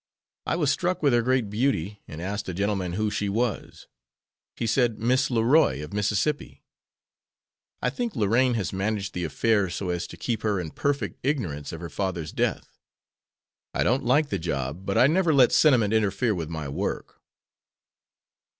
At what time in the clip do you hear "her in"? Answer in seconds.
10.41-10.71